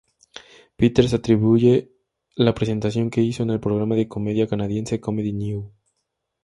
Peters 0.77 1.13
atribuye 1.13 1.91
la 2.35 2.55
presentación 2.55 3.11
que 3.11 3.21
hizo 3.21 3.43
en 3.43 3.51
el 3.51 3.59
programa 3.59 3.93
de 3.93 4.07
comedia 4.07 4.47
canadiense 4.47 4.99
Comedy 4.99 5.31
Now! 5.31 5.71